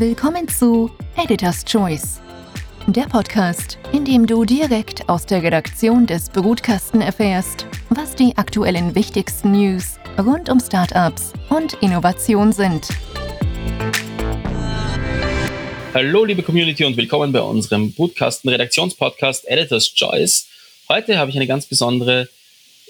Willkommen 0.00 0.46
zu 0.46 0.92
Editor's 1.16 1.64
Choice, 1.64 2.20
der 2.86 3.06
Podcast, 3.06 3.80
in 3.92 4.04
dem 4.04 4.28
du 4.28 4.44
direkt 4.44 5.08
aus 5.08 5.26
der 5.26 5.42
Redaktion 5.42 6.06
des 6.06 6.30
Brutkasten 6.30 7.00
erfährst, 7.00 7.66
was 7.90 8.14
die 8.14 8.36
aktuellen 8.36 8.94
wichtigsten 8.94 9.50
News 9.50 9.98
rund 10.16 10.50
um 10.50 10.60
Startups 10.60 11.32
und 11.48 11.72
Innovation 11.82 12.52
sind. 12.52 12.86
Hallo 15.92 16.24
liebe 16.24 16.44
Community 16.44 16.84
und 16.84 16.96
willkommen 16.96 17.32
bei 17.32 17.40
unserem 17.40 17.92
Brutkasten 17.92 18.50
Redaktionspodcast 18.50 19.48
Editor's 19.48 19.92
Choice. 19.92 20.46
Heute 20.88 21.18
habe 21.18 21.32
ich 21.32 21.36
eine 21.36 21.48
ganz 21.48 21.66
besondere 21.66 22.28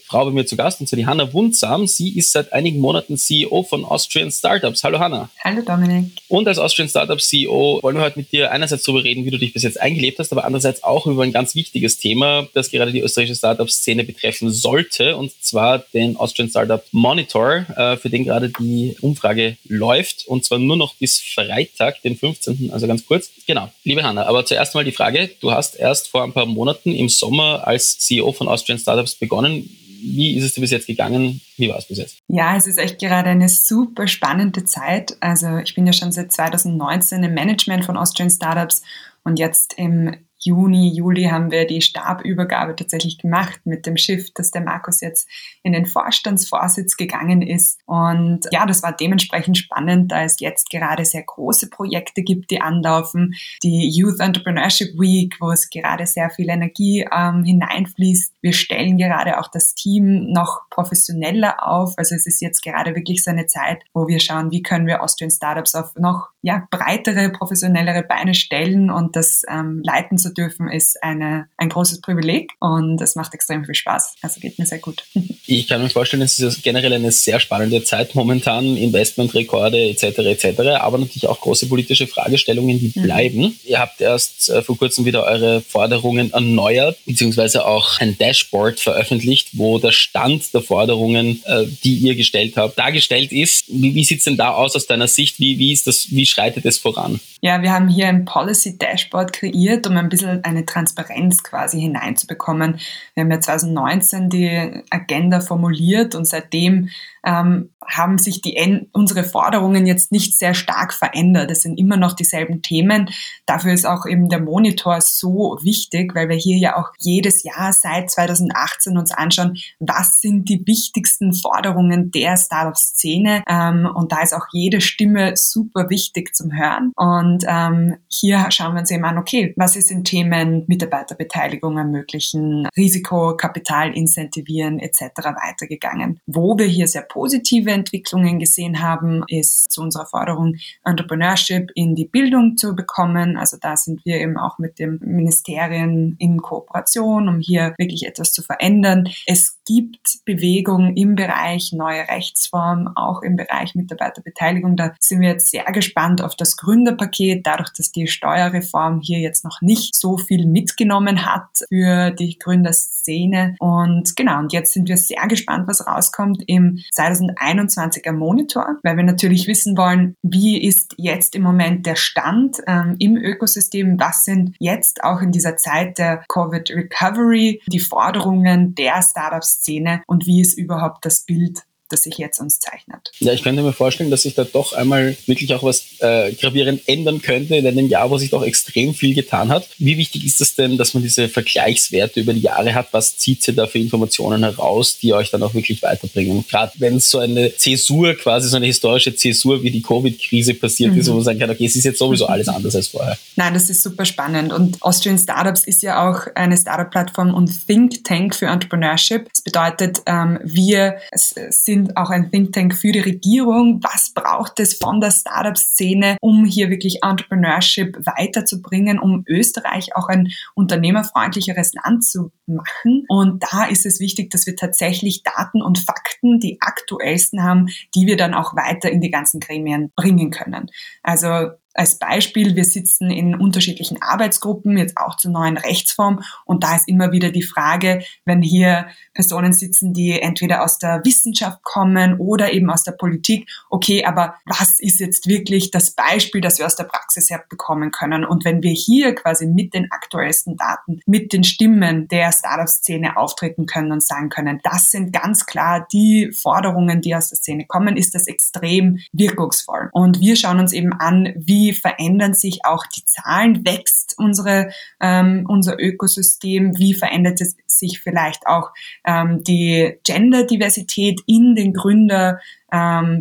Frau 0.09 0.25
bei 0.25 0.31
mir 0.31 0.47
zu 0.47 0.57
Gast, 0.57 0.81
und 0.81 0.87
zwar 0.87 0.97
die 0.97 1.07
Hanna 1.07 1.35
Wundsam. 1.35 1.87
Sie 1.87 2.17
ist 2.17 2.33
seit 2.33 2.55
einigen 2.55 2.81
Monaten 2.81 3.19
CEO 3.19 3.63
von 3.63 3.85
Austrian 3.85 4.31
Startups. 4.31 4.83
Hallo 4.83 4.99
Hanna. 4.99 5.29
Hallo 5.45 5.61
Dominik. 5.61 6.13
Und 6.29 6.49
als 6.49 6.59
Austrian 6.59 6.89
Startups 6.89 7.29
CEO 7.29 7.81
wollen 7.83 7.97
wir 7.97 8.03
heute 8.05 8.19
mit 8.19 8.33
dir 8.33 8.51
einerseits 8.51 8.85
darüber 8.85 9.05
reden, 9.05 9.27
wie 9.27 9.31
du 9.31 9.37
dich 9.37 9.53
bis 9.53 9.65
jetzt 9.65 9.79
eingelebt 9.79 10.19
hast, 10.19 10.33
aber 10.33 10.47
andererseits 10.47 10.83
auch 10.83 11.07
über 11.07 11.25
ein 11.25 11.33
ganz 11.33 11.55
wichtiges 11.55 11.99
Thema, 11.99 12.49
das 12.55 12.71
gerade 12.71 12.91
die 12.91 13.01
österreichische 13.01 13.37
Startup-Szene 13.37 14.03
betreffen 14.05 14.51
sollte, 14.51 15.15
und 15.15 15.31
zwar 15.43 15.81
den 15.93 16.17
Austrian 16.17 16.49
Startup 16.49 16.83
Monitor, 16.91 17.67
äh, 17.77 17.99
für 17.99 18.09
den 18.09 18.25
gerade 18.25 18.49
die 18.49 18.97
Umfrage 19.03 19.59
läuft, 19.69 20.27
und 20.27 20.43
zwar 20.43 20.59
nur 20.59 20.79
noch 20.79 20.95
bis 20.95 21.21
Freitag, 21.21 22.01
den 22.01 22.17
15., 22.17 22.71
also 22.73 22.87
ganz 22.87 23.05
kurz. 23.05 23.31
Genau, 23.47 23.71
liebe 23.85 24.03
Hanna, 24.03 24.25
aber 24.25 24.47
zuerst 24.47 24.75
mal 24.75 24.85
die 24.85 24.93
Frage, 24.93 25.29
du 25.41 25.51
hast 25.53 25.77
erst 25.77 26.09
vor 26.09 26.25
ein 26.25 26.33
paar 26.33 26.47
Monaten 26.47 26.95
im 26.95 27.11
Sommer 27.11 27.67
als 27.67 27.99
CEO 27.99 28.33
von 28.33 28.49
Austrian 28.49 28.79
Startups 28.79 29.15
begonnen 29.15 29.69
wie 30.01 30.37
ist 30.37 30.45
es 30.45 30.55
dir 30.55 30.61
bis 30.61 30.71
jetzt 30.71 30.87
gegangen? 30.87 31.41
Wie 31.57 31.69
war 31.69 31.79
es 31.79 31.87
bis 31.87 31.99
jetzt? 31.99 32.19
Ja, 32.29 32.57
es 32.57 32.67
ist 32.67 32.79
echt 32.79 32.99
gerade 32.99 33.31
eine 33.31 33.49
super 33.49 34.07
spannende 34.07 34.65
Zeit. 34.65 35.17
Also 35.21 35.59
ich 35.59 35.75
bin 35.75 35.87
ja 35.87 35.93
schon 35.93 36.13
seit 36.13 36.33
2019 36.33 37.23
im 37.25 37.35
Management 37.35 37.85
von 37.85 37.97
Austrian 37.97 38.31
Startups 38.31 38.83
und 39.25 39.39
jetzt 39.39 39.75
im 39.77 40.15
Juni, 40.49 40.93
Juli 40.95 41.25
haben 41.25 41.51
wir 41.51 41.67
die 41.67 41.83
Stabübergabe 41.83 42.75
tatsächlich 42.75 43.19
gemacht 43.19 43.61
mit 43.65 43.85
dem 43.85 43.97
Shift, 43.97 44.39
dass 44.39 44.51
der 44.51 44.63
Markus 44.63 45.01
jetzt 45.01 45.29
in 45.63 45.73
den 45.73 45.85
Vorstandsvorsitz 45.85 46.97
gegangen 46.97 47.43
ist. 47.43 47.81
Und 47.87 48.41
ja, 48.51 48.65
das 48.65 48.83
war 48.83 48.97
dementsprechend 48.97 49.59
spannend, 49.59 50.11
da 50.11 50.23
es 50.23 50.41
jetzt 50.41 50.71
gerade 50.71 51.05
sehr 51.05 51.23
große 51.23 51.69
Projekte 51.69 52.23
gibt, 52.23 52.51
die 52.51 52.63
anlaufen. 52.63 53.35
Die 53.63 53.91
Youth 53.91 54.21
Entrepreneurship 54.21 54.99
Week, 54.99 55.37
wo 55.41 55.51
es 55.51 55.69
gerade 55.69 56.07
sehr 56.07 56.31
viel 56.31 56.49
Energie 56.49 57.07
ähm, 57.13 57.45
hineinfließt. 57.45 58.35
Wir 58.41 58.53
stellen 58.53 58.97
gerade 58.97 59.39
auch 59.39 59.49
das 59.49 59.75
Team 59.75 60.33
noch 60.33 60.63
professioneller 60.71 61.67
auf. 61.67 61.95
Also 61.97 62.15
es 62.15 62.27
ist 62.27 62.41
jetzt 62.41 62.63
gerade 62.63 62.95
wirklich 62.95 63.23
so 63.23 63.31
eine 63.31 63.47
Zeit, 63.47 63.83
wo 63.93 64.09
wir 64.09 64.21
schauen, 64.21 64.51
wie 64.51 64.63
können 64.63 64.87
wir 64.87 65.03
Austrian 65.03 65.31
Startups 65.31 65.75
auf 65.75 65.95
noch 65.97 66.29
ja, 66.41 66.67
breitere, 66.71 67.31
professionellere 67.31 68.03
Beine 68.03 68.35
stellen 68.35 68.91
und 68.91 69.17
das 69.17 69.43
ähm, 69.49 69.83
leiten 69.85 70.17
zu 70.17 70.33
dürfen, 70.39 70.71
ist 70.71 71.03
eine, 71.03 71.49
ein 71.57 71.69
großes 71.69 72.01
Privileg 72.01 72.53
und 72.61 73.01
es 73.01 73.17
macht 73.17 73.35
extrem 73.35 73.65
viel 73.65 73.75
Spaß. 73.75 74.15
Also 74.23 74.41
geht 74.41 74.59
mir 74.59 74.67
sehr 74.67 74.79
gut. 74.79 75.05
Ich 75.51 75.67
kann 75.67 75.83
mir 75.83 75.89
vorstellen, 75.89 76.23
es 76.23 76.39
ist 76.39 76.63
generell 76.63 76.93
eine 76.93 77.11
sehr 77.11 77.41
spannende 77.41 77.83
Zeit 77.83 78.15
momentan, 78.15 78.77
Investmentrekorde 78.77 79.79
etc. 79.89 80.19
etc., 80.19 80.61
aber 80.79 80.99
natürlich 80.99 81.27
auch 81.27 81.41
große 81.41 81.69
politische 81.69 82.07
Fragestellungen, 82.07 82.79
die 82.79 82.93
mhm. 82.95 83.03
bleiben. 83.03 83.59
Ihr 83.65 83.79
habt 83.79 83.99
erst 84.03 84.51
äh, 84.51 84.61
vor 84.61 84.77
kurzem 84.77 85.07
wieder 85.07 85.25
eure 85.25 85.63
Forderungen 85.63 86.35
erneuert, 86.35 86.99
beziehungsweise 87.07 87.65
auch 87.65 87.99
ein 87.99 88.19
Dashboard 88.19 88.79
veröffentlicht, 88.79 89.49
wo 89.55 89.79
der 89.79 89.93
Stand 89.93 90.53
der 90.53 90.61
Forderungen, 90.61 91.43
äh, 91.47 91.65
die 91.83 91.95
ihr 91.95 92.15
gestellt 92.15 92.59
habt, 92.59 92.79
dargestellt 92.79 93.33
ist. 93.33 93.65
Wie, 93.69 93.95
wie 93.95 94.05
sieht 94.05 94.19
es 94.19 94.25
denn 94.25 94.37
da 94.37 94.53
aus 94.53 94.77
aus 94.77 94.87
deiner 94.87 95.09
Sicht? 95.09 95.41
Wie, 95.41 95.59
wie, 95.59 95.73
ist 95.73 95.87
das, 95.87 96.09
wie 96.11 96.27
schreitet 96.27 96.67
es 96.67 96.77
voran? 96.77 97.21
Ja, 97.41 97.63
wir 97.63 97.73
haben 97.73 97.89
hier 97.89 98.09
ein 98.09 98.25
Policy 98.25 98.77
Dashboard 98.77 99.33
kreiert, 99.33 99.87
um 99.87 99.97
ein 99.97 100.09
bisschen 100.09 100.18
bisschen 100.19 100.45
eine 100.45 100.67
Transparenz 100.67 101.43
quasi 101.43 101.81
hineinzubekommen. 101.81 102.79
Wir 103.15 103.25
haben 103.25 103.31
ja 103.31 103.41
2019 103.41 104.29
die 104.29 104.83
Agenda 104.91 105.41
formuliert 105.41 106.15
und 106.15 106.27
seitdem 106.27 106.91
ähm, 107.25 107.71
haben 107.87 108.19
sich 108.19 108.43
die, 108.43 108.89
unsere 108.93 109.25
Forderungen 109.25 109.87
jetzt 109.87 110.13
nicht 110.13 110.39
sehr 110.39 110.55
stark 110.55 110.93
verändert. 110.93 111.51
Es 111.51 111.63
sind 111.63 111.79
immer 111.79 111.97
noch 111.97 112.13
dieselben 112.13 112.63
Themen. 112.63 113.11
Dafür 113.47 113.73
ist 113.73 113.87
auch 113.87 114.07
eben 114.07 114.29
der 114.29 114.41
Monitor 114.41 115.01
so 115.01 115.59
wichtig, 115.63 116.15
weil 116.15 116.29
wir 116.29 116.37
hier 116.37 116.59
ja 116.59 116.77
auch 116.77 116.91
jedes 116.99 117.43
Jahr 117.43 117.73
seit 117.73 118.11
2018 118.11 118.97
uns 118.99 119.11
anschauen, 119.11 119.57
was 119.79 120.21
sind 120.21 120.49
die 120.49 120.67
wichtigsten 120.67 121.33
Forderungen 121.35 122.11
der 122.11 122.37
Startup-Szene. 122.37 123.43
Ähm, 123.49 123.89
und 123.95 124.13
da 124.13 124.23
ist 124.23 124.35
auch 124.35 124.47
jede 124.53 124.81
Stimme 124.81 125.33
super 125.37 125.89
wichtig 125.89 126.35
zum 126.35 126.53
Hören. 126.53 126.93
Und 126.95 127.45
ähm, 127.49 127.97
hier 128.09 128.47
schauen 128.51 128.75
wir 128.75 128.81
uns 128.81 128.91
eben 128.91 129.05
an, 129.05 129.19
okay, 129.19 129.55
was 129.57 129.77
ist 129.77 129.91
in 129.91 130.05
Themen 130.09 130.65
Mitarbeiterbeteiligung 130.67 131.77
ermöglichen, 131.77 132.67
Risiko, 132.75 133.37
Kapital 133.37 133.95
incentivieren 133.95 134.79
etc. 134.79 135.03
weitergegangen. 135.17 136.21
Wo 136.27 136.57
wir 136.57 136.65
hier 136.65 136.89
sehr 136.89 137.03
positive 137.03 137.71
Entwicklungen 137.71 138.39
gesehen 138.39 138.81
haben, 138.81 139.23
ist 139.29 139.71
zu 139.71 139.83
unserer 139.83 140.07
Forderung 140.07 140.57
Entrepreneurship 140.83 141.71
in 141.75 141.95
die 141.95 142.07
Bildung 142.07 142.57
zu 142.57 142.75
bekommen. 142.75 143.37
Also 143.37 143.59
da 143.61 143.77
sind 143.77 144.03
wir 144.07 144.19
eben 144.19 144.39
auch 144.39 144.59
mit 144.59 144.79
dem 144.79 144.99
Ministerien 145.03 146.17
in 146.19 146.39
Kooperation, 146.39 147.29
um 147.29 147.41
hier 147.41 147.75
wirklich 147.77 148.07
etwas 148.07 148.33
zu 148.33 148.43
verändern. 148.43 149.09
Es 149.27 149.59
gibt 149.67 150.21
Bewegung 150.25 150.97
im 150.97 151.17
Bereich 151.17 151.73
neue 151.75 152.09
Rechtsform, 152.09 152.89
auch 152.95 153.21
im 153.21 153.37
Bereich 153.37 153.75
Mitarbeiterbeteiligung. 153.75 154.77
Da 154.77 154.95
sind 154.99 155.21
wir 155.21 155.29
jetzt 155.29 155.51
sehr 155.51 155.65
gespannt 155.65 156.23
auf 156.23 156.35
das 156.35 156.57
Gründerpaket, 156.57 157.47
dadurch, 157.47 157.71
dass 157.77 157.93
die 157.93 158.07
Steuerreform 158.07 159.01
hier 159.03 159.19
jetzt 159.19 159.45
noch 159.45 159.61
nicht 159.61 159.95
so 159.99 160.19
viel 160.19 160.47
mitgenommen 160.47 161.27
hat 161.27 161.49
für 161.69 162.11
die 162.11 162.39
Gründerszene. 162.39 163.57
Und 163.59 164.17
genau, 164.17 164.39
und 164.39 164.53
jetzt 164.53 164.73
sind 164.73 164.89
wir 164.89 164.97
sehr 164.97 165.27
gespannt, 165.29 165.69
was 165.69 165.87
rauskommt 165.87 166.43
im 166.47 166.79
2021er 166.97 168.13
Monitor, 168.13 168.77
weil 168.83 168.97
wir 168.97 169.05
natürlich 169.05 169.47
wissen 169.47 169.77
wollen, 169.77 170.15
wie 170.23 170.63
ist 170.63 170.95
jetzt 170.97 171.35
im 171.35 171.43
Moment 171.43 171.87
der 171.87 171.97
Stand 171.97 172.59
ähm, 172.67 172.97
im 172.99 173.17
Ökosystem, 173.17 173.99
was 173.99 174.25
sind 174.25 174.55
jetzt 174.59 175.03
auch 175.05 175.21
in 175.21 175.33
dieser 175.33 175.57
Zeit 175.57 175.99
der 175.99 176.25
Covid 176.29 176.71
Recovery 176.71 177.61
die 177.67 177.81
Forderungen 177.81 178.75
der 178.75 179.03
Startup-Szene 179.03 180.03
und 180.07 180.27
wie 180.27 180.41
ist 180.41 180.59
überhaupt 180.59 181.05
das 181.05 181.25
Bild 181.25 181.63
das 181.89 182.03
sich 182.03 182.19
jetzt 182.19 182.41
uns 182.41 182.61
zeichnet. 182.61 183.11
Ja, 183.19 183.33
ich 183.33 183.43
könnte 183.43 183.63
mir 183.63 183.73
vorstellen, 183.73 184.11
dass 184.11 184.23
sich 184.23 184.35
da 184.35 184.45
doch 184.45 184.73
einmal 184.73 185.17
wirklich 185.27 185.55
auch 185.55 185.63
was 185.63 185.85
äh, 186.01 186.33
gravierend 186.33 186.83
ändern 186.87 187.23
könnte 187.23 187.57
in 187.57 187.67
einem 187.67 187.89
Jahr, 187.89 188.11
wo 188.11 188.19
sich 188.19 188.31
doch 188.31 188.43
extrem 188.43 188.95
viel 188.95 189.15
getan 189.15 189.49
hat. 189.49 189.69
Wie 189.79 189.97
wichtig 189.97 190.27
ist 190.27 190.41
das 190.41 190.55
denn, 190.55 190.77
dass 190.77 190.95
man 190.95 191.03
diese 191.03 191.29
Vergleichswerte 191.29 192.21
über 192.21 192.35
die 192.35 192.41
Jahre 192.41 192.75
hat? 192.75 192.89
Was 192.93 193.17
zieht 193.17 193.43
sie 193.43 193.55
da 193.55 193.67
für 193.67 193.79
Informationen 193.79 194.43
heraus, 194.43 194.99
die 194.99 195.13
euch 195.13 195.31
dann 195.31 195.43
auch 195.43 195.55
wirklich 195.55 195.83
weiterbringen? 195.83 196.45
Gerade 196.49 196.73
wenn 196.77 196.97
es 196.97 197.11
so 197.11 197.19
eine 197.19 197.55
Zäsur, 197.57 198.15
quasi 198.15 198.49
so 198.49 198.57
eine 198.57 198.67
historische 198.67 199.15
Zäsur 199.15 199.63
wie 199.63 199.71
die 199.71 199.83
Covid-Krise 199.83 200.55
passiert 200.55 200.93
mhm. 200.93 201.01
ist, 201.01 201.09
wo 201.09 201.15
man 201.15 201.25
sagen 201.25 201.39
kann, 201.39 201.51
okay, 201.51 201.67
es 201.67 201.77
ist 201.77 201.85
jetzt 201.85 201.99
sowieso 201.99 202.27
alles 202.27 202.49
anders 202.49 202.77
als 202.77 202.89
vorher. 202.89 203.17
Nein, 203.37 203.55
das 203.55 203.71
ist 203.71 203.83
super 203.83 204.05
spannend. 204.05 204.53
Und 204.53 204.83
Austrian 204.83 205.19
Startups 205.19 205.65
ist 205.65 205.83
ja 205.83 206.09
auch 206.09 206.27
eine 206.35 206.57
Startup-Plattform 206.57 207.35
und 207.35 207.67
Think 207.67 208.05
Tank 208.05 208.35
für 208.35 208.47
Entrepreneurship. 208.47 209.29
Das 209.33 209.43
bedeutet, 209.43 210.03
ähm, 210.07 210.39
wir 210.45 210.97
sind 211.15 211.78
sind 211.79 211.97
auch 211.97 212.11
ein 212.11 212.31
Think 212.31 212.53
Tank 212.53 212.75
für 212.75 212.93
die 212.93 213.01
Regierung. 213.01 213.81
Was 213.83 214.13
braucht 214.13 214.59
es 214.61 214.75
von 214.75 215.01
der 215.01 215.11
Startup-Szene, 215.11 216.17
um 216.21 216.45
hier 216.45 216.71
wirklich 216.71 217.03
Entrepreneurship 217.03 217.97
weiterzubringen, 218.05 218.99
um 218.99 219.25
Österreich 219.29 219.95
auch 219.95 220.09
ein 220.09 220.29
unternehmerfreundlicheres 220.55 221.73
Land 221.75 222.05
zu 222.05 222.33
machen? 222.47 223.05
Und 223.09 223.45
da 223.51 223.65
ist 223.65 223.87
es 223.87 224.01
wichtig, 224.01 224.31
dass 224.31 224.47
wir 224.47 224.57
tatsächlich 224.57 225.23
Daten 225.23 225.63
und 225.63 225.79
Fakten, 225.79 226.41
die 226.41 226.59
aktuellsten 226.61 227.43
haben, 227.43 227.69
die 227.95 228.07
wir 228.07 228.17
dann 228.17 228.35
auch 228.35 228.57
weiter 228.57 228.91
in 228.91 229.01
die 229.01 229.11
ganzen 229.11 229.41
Gremien 229.41 229.93
bringen 229.95 230.31
können. 230.31 230.71
Also 231.03 231.51
als 231.75 231.99
Beispiel, 231.99 232.57
wir 232.57 232.65
sitzen 232.65 233.11
in 233.11 233.35
unterschiedlichen 233.35 234.03
Arbeitsgruppen, 234.03 234.77
jetzt 234.77 234.97
auch 234.97 235.17
zur 235.17 235.31
neuen 235.31 235.57
Rechtsform. 235.57 236.23
Und 236.45 236.65
da 236.65 236.77
ist 236.77 236.89
immer 236.89 237.13
wieder 237.13 237.31
die 237.31 237.43
Frage, 237.43 238.03
wenn 238.25 238.43
hier 238.43 238.89
Personen 239.15 239.53
sitzen, 239.53 239.93
die 239.93 240.21
entweder 240.21 240.65
aus 240.65 240.79
der 240.79 241.03
Wissenschaft 241.05 241.63
kommen 241.63 242.19
oder 242.19 242.53
eben 242.53 242.71
aus 242.71 242.83
der 242.83 242.93
Politik, 242.93 243.49
okay, 243.71 244.05
aber 244.05 244.35
was 244.45 244.81
ist 244.81 245.01
jetzt 245.01 245.27
wirklich 245.27 245.71
das 245.71 245.93
Beispiel, 245.93 246.41
das 246.41 246.59
wir 246.59 246.67
aus 246.67 246.77
der 246.77 246.85
Praxis 246.85 247.31
her 247.31 247.45
bekommen 247.49 247.91
können? 247.91 248.25
Und 248.25 248.45
wenn 248.45 248.63
wir 248.63 248.73
hier 248.73 249.15
quasi 249.15 249.47
mit 249.47 249.75
den 249.75 249.91
aktuellsten 249.93 250.57
Daten, 250.57 251.01
mit 251.07 251.33
den 251.33 251.45
Stimmen 251.45 252.09
der 252.09 252.33
Startup-Szene 252.33 253.17
auftreten 253.17 253.67
können 253.67 253.93
und 253.93 254.03
sagen 254.03 254.31
können, 254.31 254.61
das 254.65 254.91
sind 254.91 255.13
ganz 255.13 255.47
klar 255.47 255.87
die 255.93 256.33
Forderungen, 256.33 257.01
die 257.01 257.15
aus 257.15 257.29
der 257.29 257.37
Szene 257.37 257.67
kommen, 257.67 257.97
ist 257.97 258.15
das 258.15 258.27
extrem 258.27 258.99
wirkungsvoll. 259.13 259.91
Und 259.93 260.21
wir 260.21 260.37
schauen 260.37 260.59
uns 260.59 260.73
eben 260.73 260.93
an, 260.93 261.33
wie 261.37 261.58
wie 261.59 261.73
verändern 261.73 262.35
sich 262.35 262.65
auch 262.65 262.87
die 262.87 263.05
Zahlen, 263.05 263.65
wächst 263.65 264.15
unsere, 264.17 264.71
ähm, 265.01 265.45
unser 265.49 265.77
Ökosystem, 265.79 266.79
wie 266.79 266.95
verändert 266.95 267.41
es 267.41 267.57
sich 267.67 268.01
vielleicht 268.01 268.47
auch 268.47 268.71
ähm, 269.05 269.43
die 269.43 269.99
Gender-Diversität 270.05 271.21
in 271.27 271.55
den 271.55 271.73
Gründer 271.73 272.39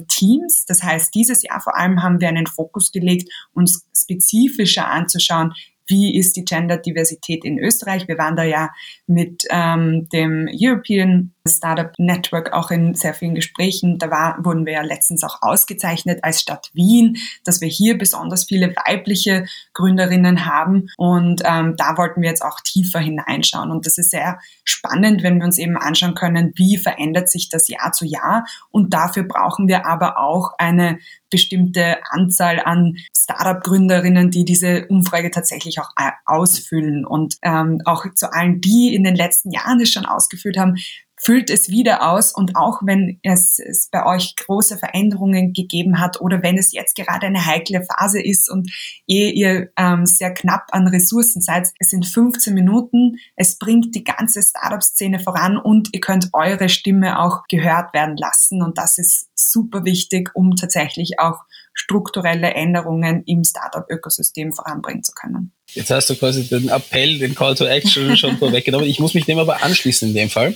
Teams. 0.09 0.65
Das 0.65 0.83
heißt, 0.83 1.15
dieses 1.15 1.41
Jahr 1.41 1.61
vor 1.61 1.77
allem 1.77 2.03
haben 2.03 2.19
wir 2.19 2.27
einen 2.27 2.47
Fokus 2.47 2.91
gelegt, 2.91 3.31
uns 3.53 3.87
spezifischer 3.95 4.89
anzuschauen, 4.89 5.53
wie 5.87 6.17
ist 6.17 6.35
die 6.35 6.45
Gender-Diversität 6.45 7.43
in 7.43 7.59
Österreich. 7.59 8.07
Wir 8.07 8.17
waren 8.17 8.35
da 8.35 8.43
ja 8.43 8.69
mit 9.07 9.43
ähm, 9.49 10.07
dem 10.09 10.47
European 10.51 11.31
Startup 11.47 11.91
Network 11.97 12.53
auch 12.53 12.71
in 12.71 12.93
sehr 12.93 13.13
vielen 13.13 13.35
Gesprächen. 13.35 13.97
Da 13.97 14.11
war, 14.11 14.43
wurden 14.43 14.65
wir 14.65 14.73
ja 14.73 14.81
letztens 14.81 15.23
auch 15.23 15.41
ausgezeichnet 15.41 16.19
als 16.23 16.41
Stadt 16.41 16.69
Wien, 16.73 17.17
dass 17.43 17.61
wir 17.61 17.67
hier 17.67 17.97
besonders 17.97 18.45
viele 18.45 18.75
weibliche 18.75 19.45
Gründerinnen 19.73 20.45
haben. 20.45 20.89
Und 20.97 21.41
ähm, 21.45 21.75
da 21.77 21.97
wollten 21.97 22.21
wir 22.21 22.29
jetzt 22.29 22.43
auch 22.43 22.59
tiefer 22.61 22.99
hineinschauen. 22.99 23.71
Und 23.71 23.85
das 23.85 23.97
ist 23.97 24.11
sehr 24.11 24.39
spannend, 24.63 25.23
wenn 25.23 25.37
wir 25.37 25.45
uns 25.45 25.57
eben 25.57 25.77
anschauen 25.77 26.15
können, 26.15 26.51
wie 26.55 26.77
verändert 26.77 27.29
sich 27.29 27.49
das 27.49 27.67
Jahr 27.67 27.91
zu 27.91 28.05
Jahr. 28.05 28.45
Und 28.69 28.93
dafür 28.93 29.23
brauchen 29.23 29.67
wir 29.67 29.85
aber 29.85 30.17
auch 30.19 30.51
eine 30.57 30.99
bestimmte 31.29 31.97
Anzahl 32.09 32.59
an 32.59 32.95
Startup-Gründerinnen, 33.15 34.31
die 34.31 34.45
diese 34.45 34.87
Umfrage 34.87 35.31
tatsächlich 35.31 35.79
auch 35.79 35.89
äh, 35.97 36.11
ausfüllen. 36.25 37.05
Und 37.05 37.35
ähm, 37.43 37.81
auch 37.85 38.05
zu 38.15 38.31
allen, 38.31 38.61
die 38.61 38.93
in 38.95 39.03
den 39.03 39.15
letzten 39.15 39.51
Jahren 39.51 39.79
das 39.79 39.89
schon 39.89 40.05
ausgefüllt 40.05 40.57
haben, 40.57 40.75
füllt 41.19 41.49
es 41.49 41.69
wieder 41.69 42.09
aus 42.09 42.31
und 42.33 42.55
auch 42.55 42.81
wenn 42.83 43.19
es, 43.23 43.59
es 43.59 43.89
bei 43.91 44.05
euch 44.05 44.35
große 44.35 44.77
Veränderungen 44.77 45.51
gegeben 45.51 45.99
hat 45.99 46.21
oder 46.21 46.43
wenn 46.43 46.57
es 46.57 46.71
jetzt 46.71 46.95
gerade 46.95 47.25
eine 47.25 47.45
heikle 47.45 47.83
Phase 47.83 48.21
ist 48.21 48.49
und 48.49 48.71
eh 49.07 49.29
ihr 49.31 49.69
ähm, 49.77 50.05
sehr 50.05 50.33
knapp 50.33 50.67
an 50.71 50.87
Ressourcen 50.87 51.41
seid, 51.41 51.67
es 51.79 51.89
sind 51.89 52.05
15 52.05 52.53
Minuten, 52.53 53.17
es 53.35 53.57
bringt 53.57 53.95
die 53.95 54.03
ganze 54.03 54.43
Startup-Szene 54.43 55.19
voran 55.19 55.57
und 55.57 55.89
ihr 55.91 56.01
könnt 56.01 56.29
eure 56.33 56.69
Stimme 56.69 57.19
auch 57.19 57.47
gehört 57.49 57.93
werden 57.93 58.15
lassen 58.15 58.61
und 58.61 58.77
das 58.77 58.99
ist 58.99 59.29
super 59.33 59.85
wichtig, 59.85 60.31
um 60.35 60.55
tatsächlich 60.55 61.19
auch 61.19 61.39
strukturelle 61.77 62.53
Änderungen 62.53 63.23
im 63.25 63.43
Startup-Ökosystem 63.43 64.51
voranbringen 64.51 65.03
zu 65.03 65.13
können. 65.13 65.53
Jetzt 65.73 65.91
hast 65.91 66.09
du 66.09 66.15
quasi 66.15 66.47
den 66.47 66.69
Appell, 66.69 67.19
den 67.19 67.35
Call 67.35 67.55
to 67.55 67.65
Action 67.65 68.17
schon 68.17 68.37
vorweggenommen. 68.37 68.87
Ich 68.87 68.99
muss 68.99 69.13
mich 69.13 69.25
dem 69.25 69.39
aber 69.39 69.63
anschließen 69.63 70.09
in 70.09 70.15
dem 70.15 70.29
Fall 70.29 70.55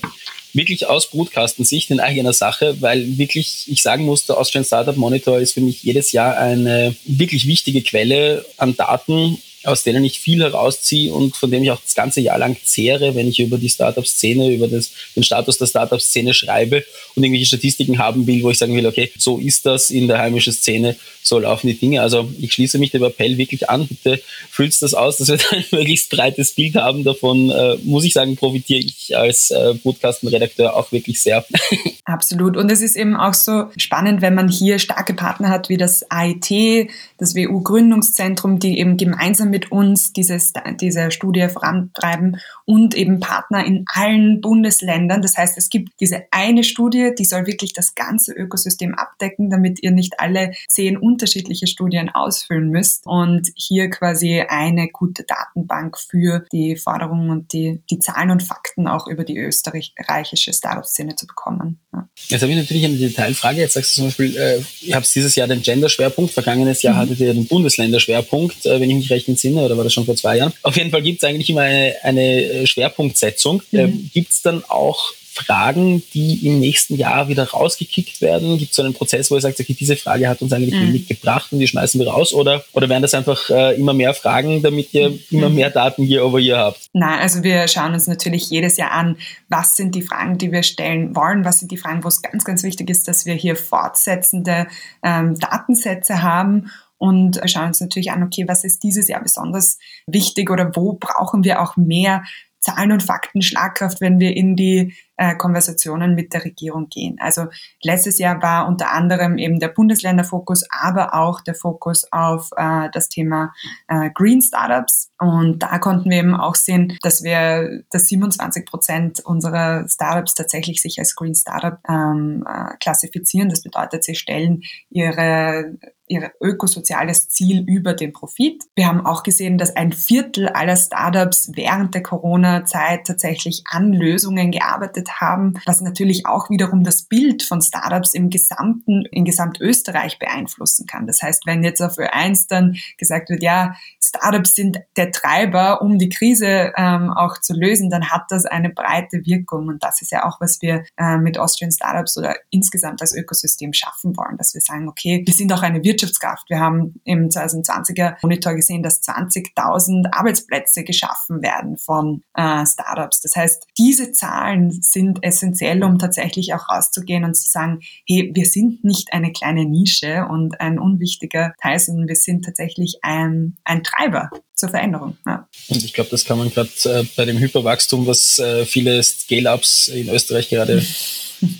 wirklich 0.54 0.88
aus 0.88 1.10
Brutkastensicht 1.10 1.92
in 1.92 2.00
eigener 2.00 2.34
Sache, 2.34 2.82
weil 2.82 3.18
wirklich 3.18 3.72
ich 3.72 3.82
sagen 3.82 4.06
muss, 4.06 4.26
der 4.26 4.38
Austrian 4.38 4.66
Startup 4.66 4.98
Monitor 4.98 5.40
ist 5.40 5.54
für 5.54 5.62
mich 5.62 5.84
jedes 5.84 6.12
Jahr 6.12 6.38
eine 6.38 6.96
wirklich 7.06 7.48
wichtige 7.48 7.82
Quelle 7.82 8.46
an 8.58 8.76
Daten 8.76 9.42
aus 9.64 9.84
denen 9.84 10.04
ich 10.04 10.20
viel 10.20 10.42
herausziehe 10.42 11.14
und 11.14 11.36
von 11.36 11.52
dem 11.52 11.64
ich 11.64 11.72
auch 11.72 11.82
das 11.82 11.96
ganze 11.96 12.22
Jahr 12.22 12.38
lang 12.38 12.58
zehre, 12.64 13.16
wenn 13.16 13.28
ich 13.28 13.40
über 13.40 13.58
die 13.58 13.70
Startup-Szene, 13.70 14.54
über 14.54 14.68
das, 14.68 14.92
den 15.16 15.24
Status 15.24 15.58
der 15.58 15.68
Startup-Szene 15.68 16.34
schreibe 16.34 16.84
und 17.16 17.24
irgendwelche 17.24 17.48
Statistiken 17.48 18.00
haben 18.00 18.26
will, 18.26 18.44
wo 18.44 18.50
ich 18.50 18.58
sagen 18.58 18.76
will, 18.76 18.88
okay, 18.88 19.12
so 19.18 19.38
ist 19.38 19.66
das 19.66 19.90
in 19.90 20.08
der 20.08 20.20
heimischen 20.20 20.54
Szene, 20.54 20.96
so 21.24 21.40
laufen 21.40 21.68
die 21.68 21.78
Dinge. 21.78 22.02
Also 22.02 22.32
ich 22.40 22.54
schließe 22.54 22.80
mich 22.80 22.92
dem 22.92 23.04
Appell 23.04 23.38
wirklich 23.38 23.70
an, 23.70 23.88
bitte 23.88 24.22
füllt 24.50 24.82
das 24.82 24.94
aus, 24.94 25.18
dass 25.18 25.28
wir 25.28 25.40
ein 25.52 25.66
möglichst 25.72 26.10
breites 26.10 26.54
Bild 26.54 26.76
haben. 26.76 27.04
Davon 27.04 27.50
äh, 27.50 27.78
muss 27.84 28.04
ich 28.04 28.14
sagen, 28.14 28.36
profitiere 28.36 28.80
ich 28.80 29.16
als 29.16 29.52
äh, 29.52 29.76
Podcasten-Redakteur 29.76 30.76
auch 30.76 30.92
wirklich 30.92 31.22
sehr. 31.22 31.46
Absolut. 32.06 32.58
Und 32.58 32.72
es 32.72 32.82
ist 32.82 32.96
eben 32.96 33.16
auch 33.16 33.34
so 33.34 33.66
spannend, 33.78 34.22
wenn 34.22 34.34
man 34.34 34.50
hier 34.50 34.80
starke 34.80 35.14
Partner 35.14 35.50
hat 35.50 35.70
wie 35.70 35.78
das 35.78 36.10
AIT, 36.10 36.90
das 37.18 37.36
WU-Gründungszentrum, 37.36 38.60
die 38.60 38.80
eben 38.80 38.98
gemeinsam 38.98 39.51
mit 39.52 39.72
uns 39.72 40.14
dieses, 40.14 40.54
diese 40.80 41.12
Studie 41.12 41.48
vorantreiben 41.50 42.38
und 42.72 42.96
eben 42.96 43.20
Partner 43.20 43.66
in 43.66 43.84
allen 43.94 44.40
Bundesländern. 44.40 45.22
Das 45.22 45.36
heißt, 45.36 45.58
es 45.58 45.70
gibt 45.70 45.90
diese 46.00 46.24
eine 46.32 46.64
Studie, 46.64 47.12
die 47.20 47.26
soll 47.26 47.46
wirklich 47.46 47.74
das 47.74 47.96
ganze 47.96 48.32
Ökosystem 48.32 48.96
abdecken, 48.96 49.50
damit 49.50 49.84
ihr 49.84 49.92
nicht 49.92 50.22
alle 50.22 50.54
zehn 50.70 50.96
unterschiedliche 50.96 51.68
Studien 51.68 52.10
ausfüllen 52.10 52.70
müsst 52.70 53.06
und 53.06 53.50
hier 53.56 53.90
quasi 53.90 54.40
eine 54.48 54.88
gute 54.88 55.24
Datenbank 55.24 55.98
für 55.98 56.46
die 56.54 56.78
Forderungen 56.78 57.30
und 57.30 57.52
die, 57.52 57.82
die 57.90 58.00
Zahlen 58.00 58.32
und 58.32 58.42
Fakten 58.42 58.88
auch 58.88 59.06
über 59.08 59.26
die 59.26 59.38
österreichische 59.38 60.54
Startup-Szene 60.54 61.18
zu 61.18 61.28
bekommen. 61.28 61.82
Ja. 61.92 62.08
Jetzt 62.30 62.42
habe 62.42 62.54
ich 62.54 62.58
natürlich 62.58 62.86
eine 62.86 62.96
Detailfrage. 62.96 63.60
Jetzt 63.60 63.74
sagst 63.74 63.92
du 63.92 63.96
zum 63.96 64.06
Beispiel, 64.06 64.38
äh, 64.38 64.62
ihr 64.80 64.96
habt 64.96 65.14
dieses 65.14 65.36
Jahr 65.36 65.48
den 65.48 65.62
Gender-Schwerpunkt, 65.62 66.32
vergangenes 66.32 66.82
Jahr 66.84 66.94
mhm. 66.94 67.00
hattet 67.00 67.20
ihr 67.20 67.34
den 67.34 67.48
Bundesländerschwerpunkt, 67.48 68.66
äh, 68.66 68.80
wenn 68.80 68.90
ich 68.90 68.96
mich 68.96 69.10
recht 69.10 69.28
entsinne, 69.28 69.62
oder 69.62 69.76
war 69.76 69.84
das 69.84 69.92
schon 69.92 70.06
vor 70.06 70.16
zwei 70.16 70.38
Jahren? 70.38 70.54
Auf 70.64 70.78
jeden 70.78 70.92
Fall 70.92 71.02
gibt 71.02 71.22
es 71.22 71.28
eigentlich 71.28 71.50
immer 71.50 71.62
eine, 71.62 71.96
eine 72.04 72.44
äh, 72.44 72.61
Schwerpunktsetzung. 72.68 73.62
Mhm. 73.72 73.80
Äh, 73.80 73.88
gibt 74.14 74.32
es 74.32 74.42
dann 74.42 74.64
auch 74.68 75.14
Fragen, 75.34 76.04
die 76.14 76.46
im 76.46 76.60
nächsten 76.60 76.96
Jahr 76.96 77.30
wieder 77.30 77.50
rausgekickt 77.50 78.20
werden? 78.20 78.58
Gibt 78.58 78.72
es 78.72 78.76
so 78.76 78.84
einen 78.84 78.94
Prozess, 78.94 79.32
wo 79.32 79.36
ihr 79.36 79.42
sagt, 79.42 79.60
okay, 79.60 79.74
diese 79.74 79.96
Frage 79.96 80.28
hat 80.28 80.42
uns 80.42 80.52
eigentlich 80.52 80.76
mhm. 80.76 80.92
mitgebracht 80.92 81.54
und 81.54 81.60
die 81.60 81.68
schmeißen 81.68 82.00
wir 82.02 82.10
raus? 82.10 82.34
Oder, 82.34 82.66
oder 82.74 82.90
werden 82.90 83.02
das 83.02 83.14
einfach 83.14 83.50
äh, 83.50 83.80
immer 83.80 83.94
mehr 83.94 84.14
Fragen, 84.14 84.62
damit 84.62 84.94
ihr 84.94 85.10
mhm. 85.10 85.20
immer 85.30 85.50
mehr 85.50 85.70
Daten 85.70 86.04
hier 86.04 86.26
over 86.26 86.40
hier 86.40 86.58
habt? 86.58 86.82
Nein, 86.92 87.20
also 87.20 87.44
wir 87.44 87.68
schauen 87.70 87.94
uns 87.94 88.08
natürlich 88.08 88.50
jedes 88.50 88.76
Jahr 88.76 88.92
an, 88.92 89.18
was 89.48 89.78
sind 89.78 89.96
die 89.96 90.02
Fragen, 90.02 90.38
die 90.38 90.52
wir 90.52 90.64
stellen 90.64 91.16
wollen, 91.16 91.46
was 91.46 91.60
sind 91.60 91.72
die 91.72 91.78
Fragen, 91.78 92.04
wo 92.04 92.10
es 92.10 92.22
ganz, 92.22 92.44
ganz 92.44 92.64
wichtig 92.64 92.90
ist, 92.90 93.08
dass 93.08 93.26
wir 93.26 93.34
hier 93.34 93.56
fortsetzende 93.56 94.68
ähm, 95.02 95.40
Datensätze 95.40 96.22
haben 96.22 96.72
und 96.98 97.40
schauen 97.46 97.68
uns 97.68 97.80
natürlich 97.80 98.12
an, 98.12 98.22
okay, 98.22 98.48
was 98.48 98.64
ist 98.64 98.84
dieses 98.84 99.08
Jahr 99.08 99.24
besonders 99.24 99.80
wichtig 100.08 100.52
oder 100.52 100.76
wo 100.76 100.94
brauchen 100.94 101.44
wir 101.44 101.62
auch 101.62 101.78
mehr 101.78 102.24
Zahlen 102.62 102.92
und 102.92 103.04
Fakten 103.04 103.42
Schlagkraft, 103.42 104.02
wenn 104.02 104.20
wir 104.20 104.36
in 104.36 104.56
die 104.56 104.96
äh, 105.22 105.36
Konversationen 105.36 106.16
mit 106.16 106.34
der 106.34 106.44
Regierung 106.44 106.90
gehen. 106.90 107.18
Also 107.20 107.46
letztes 107.84 108.18
Jahr 108.18 108.42
war 108.42 108.68
unter 108.68 108.92
anderem 108.92 109.38
eben 109.38 109.60
der 109.60 109.68
Bundesländerfokus, 109.68 110.66
aber 110.72 111.14
auch 111.14 111.42
der 111.42 111.54
Fokus 111.54 112.12
auf 112.12 112.50
äh, 112.58 112.90
das 112.92 113.08
Thema 113.08 113.54
äh, 113.88 114.10
Green 114.16 114.42
Startups. 114.42 115.12
Und 115.20 115.60
da 115.60 115.78
konnten 115.78 116.10
wir 116.10 116.18
eben 116.18 116.34
auch 116.34 116.56
sehen, 116.56 116.98
dass 117.04 117.24
wir, 117.24 117.84
dass 117.92 118.08
27 118.08 118.66
Prozent 118.66 119.20
unserer 119.24 119.88
Startups 119.88 120.34
tatsächlich 120.34 120.82
sich 120.82 120.98
als 120.98 121.16
Green 121.16 121.36
Startup 121.36 121.78
ähm, 121.88 122.44
äh, 122.48 122.76
klassifizieren. 122.80 123.50
Das 123.50 123.62
bedeutet, 123.62 124.04
sie 124.04 124.16
stellen 124.16 124.64
ihre 124.90 125.78
ihr 126.12 126.32
ökosoziales 126.42 127.30
Ziel 127.30 127.64
über 127.66 127.94
den 127.94 128.12
Profit. 128.12 128.64
Wir 128.76 128.88
haben 128.88 129.06
auch 129.06 129.24
gesehen, 129.24 129.58
dass 129.58 129.76
ein 129.76 129.94
Viertel 129.94 130.50
aller 130.50 130.76
Startups 130.76 131.52
während 131.56 131.96
der 131.96 132.04
Corona-Zeit 132.04 133.08
tatsächlich 133.08 133.64
an 133.70 133.94
Lösungen 133.94 134.52
gearbeitet 134.52 135.10
haben, 135.20 135.54
was 135.66 135.82
natürlich 135.82 136.26
auch 136.26 136.50
wiederum 136.50 136.84
das 136.84 137.04
Bild 137.04 137.44
von 137.44 137.62
Startups 137.62 138.14
im 138.14 138.30
gesamten, 138.30 139.06
in 139.12 139.26
Gesamtösterreich 139.26 140.20
beeinflussen 140.20 140.86
kann. 140.86 141.08
Das 141.08 141.22
heißt, 141.22 141.46
wenn 141.46 141.64
jetzt 141.64 141.82
auf 141.82 141.98
Ö1 141.98 142.46
dann 142.50 142.78
gesagt 142.98 143.30
wird, 143.30 143.44
ja, 143.44 143.76
Startups 144.02 144.56
sind 144.56 144.80
der 144.98 145.12
Treiber, 145.12 145.82
um 145.82 145.98
die 145.98 146.10
Krise 146.10 146.74
ähm, 146.78 147.12
auch 147.12 147.40
zu 147.40 147.54
lösen, 147.54 147.90
dann 147.90 148.10
hat 148.10 148.26
das 148.30 148.46
eine 148.46 148.70
breite 148.70 149.26
Wirkung. 149.26 149.68
Und 149.68 149.84
das 149.84 150.02
ist 150.02 150.12
ja 150.12 150.26
auch, 150.26 150.40
was 150.40 150.62
wir 150.62 150.84
äh, 150.98 151.18
mit 151.18 151.38
Austrian 151.38 151.72
Startups 151.72 152.18
oder 152.18 152.36
insgesamt 152.50 153.02
als 153.02 153.16
Ökosystem 153.16 153.74
schaffen 153.74 154.16
wollen, 154.18 154.38
dass 154.38 154.54
wir 154.54 154.62
sagen, 154.62 154.88
okay, 154.88 155.24
wir 155.26 155.34
sind 155.34 155.52
auch 155.54 155.62
eine 155.62 155.84
Wirtschaftskraft. 155.84 156.50
Wir 156.50 156.60
haben 156.60 157.00
im 157.04 157.30
2020er 157.30 158.16
Monitor 158.22 158.54
gesehen, 158.54 158.84
dass 158.84 159.02
20.000 159.02 160.14
Arbeitsplätze 160.14 160.84
geschaffen 160.84 161.42
werden 161.42 161.78
von 161.78 162.24
äh, 162.36 162.66
Startups. 162.66 163.22
Das 163.22 163.36
heißt, 163.36 163.68
diese 163.78 164.12
Zahlen 164.12 164.72
sind 164.72 165.01
essentiell, 165.22 165.84
um 165.84 165.98
tatsächlich 166.00 166.54
auch 166.54 166.70
rauszugehen 166.70 167.24
und 167.24 167.36
zu 167.36 167.50
sagen, 167.50 167.80
hey, 168.08 168.32
wir 168.34 168.46
sind 168.46 168.84
nicht 168.84 169.14
eine 169.14 169.32
kleine 169.32 169.66
Nische 169.66 170.26
und 170.30 170.60
ein 170.60 170.80
unwichtiger 170.80 171.54
Teil, 171.62 171.80
sondern 171.80 172.08
wir 172.08 172.16
sind 172.16 172.46
tatsächlich 172.46 173.00
ein, 173.02 173.58
ein 173.64 173.84
Treiber 173.84 174.30
zur 174.56 174.70
Veränderung. 174.70 175.18
Ja. 175.26 175.48
Und 175.70 175.84
ich 175.84 175.94
glaube, 175.94 176.10
das 176.10 176.26
kann 176.26 176.38
man 176.38 176.52
gerade 176.52 176.70
äh, 176.86 177.04
bei 177.16 177.26
dem 177.26 177.38
Hyperwachstum, 177.40 178.06
was 178.08 178.40
äh, 178.40 178.66
viele 178.66 179.02
Scale-Ups 179.02 179.90
in 179.90 180.10
Österreich 180.10 180.50
gerade 180.50 180.84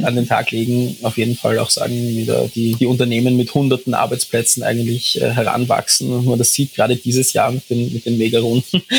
an 0.04 0.16
den 0.16 0.28
Tag 0.28 0.52
legen, 0.52 0.96
auf 1.04 1.18
jeden 1.18 1.36
Fall 1.36 1.60
auch 1.60 1.70
sagen, 1.70 1.94
wieder 1.94 2.48
die, 2.48 2.76
die 2.76 2.86
Unternehmen 2.86 3.38
mit 3.38 3.54
hunderten 3.54 3.94
Arbeitsplätzen 3.94 4.64
eigentlich 4.64 5.22
äh, 5.22 5.32
heranwachsen. 5.32 6.12
Und 6.12 6.26
man 6.26 6.38
das 6.38 6.54
sieht 6.54 6.76
gerade 6.76 6.96
dieses 6.96 7.34
Jahr 7.34 7.52
mit 7.52 7.70
den, 7.70 7.94
mit 7.94 8.06
den 8.06 8.18
Megarunden. 8.18 8.82